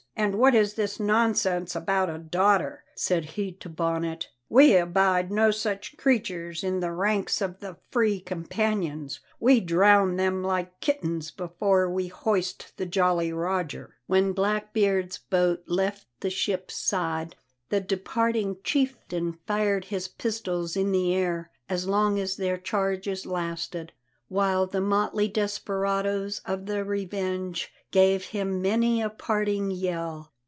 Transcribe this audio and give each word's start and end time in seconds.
And 0.13 0.35
what 0.35 0.53
is 0.53 0.75
this 0.75 0.99
nonsense 0.99 1.75
about 1.75 2.07
a 2.07 2.19
daughter?" 2.19 2.83
said 2.93 3.25
he 3.25 3.53
to 3.53 3.67
Bonnet. 3.67 4.29
"We 4.49 4.75
abide 4.75 5.31
no 5.31 5.49
such 5.49 5.97
creatures 5.97 6.63
in 6.63 6.79
the 6.79 6.91
ranks 6.91 7.41
of 7.41 7.59
the 7.59 7.77
free 7.89 8.19
companions; 8.19 9.21
we 9.39 9.59
drown 9.61 10.17
them 10.17 10.43
like 10.43 10.79
kittens 10.79 11.31
before 11.31 11.89
we 11.89 12.07
hoist 12.09 12.73
the 12.77 12.85
Jolly 12.85 13.33
Roger." 13.33 13.95
When 14.05 14.31
Blackbeard's 14.33 15.17
boat 15.17 15.63
left 15.65 16.05
the 16.19 16.29
ship's 16.29 16.75
side 16.75 17.35
the 17.69 17.81
departing 17.81 18.57
chieftain 18.63 19.39
fired 19.47 19.85
his 19.85 20.07
pistols 20.07 20.75
in 20.77 20.91
the 20.91 21.15
air 21.15 21.49
as 21.67 21.87
long 21.87 22.19
as 22.19 22.35
their 22.35 22.57
charges 22.57 23.25
lasted, 23.25 23.91
while 24.27 24.65
the 24.67 24.79
motley 24.79 25.27
desperadoes 25.27 26.39
of 26.45 26.65
the 26.65 26.85
Revenge 26.85 27.69
gave 27.91 28.27
him 28.27 28.61
many 28.61 29.01
a 29.01 29.09
parting 29.09 29.69
yell. 29.69 30.31